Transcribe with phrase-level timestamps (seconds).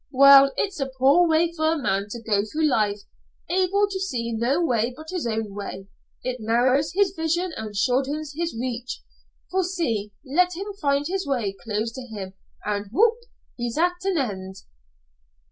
[0.09, 3.01] Well, it's a poor way for a man to go through life,
[3.51, 5.89] able to see no way but his own way.
[6.23, 9.03] It narrows his vision and shortens his reach
[9.51, 12.33] for, see, let him find his way closed to him,
[12.65, 13.13] and whoop!
[13.57, 14.55] he's at an end."